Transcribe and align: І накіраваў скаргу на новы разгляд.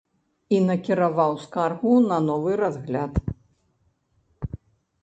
І 0.55 0.61
накіраваў 0.69 1.33
скаргу 1.43 1.93
на 2.09 2.17
новы 2.31 2.51
разгляд. 2.63 3.13